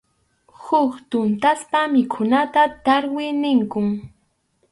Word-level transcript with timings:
Huk 0.61 0.91
tuntaspa 1.09 1.79
mikhunata 1.93 2.61
tarwi 2.85 3.25
ninkum. 3.41 3.89